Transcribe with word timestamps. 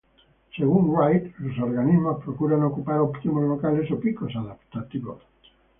Según 0.57 0.89
Wright, 0.91 1.31
los 1.37 1.59
organismos 1.59 2.23
procuran 2.23 2.63
ocupar 2.63 2.97
óptimos 2.97 3.43
locales 3.43 3.91
o 3.91 3.99
picos 3.99 4.35
adaptativos. 4.35 5.21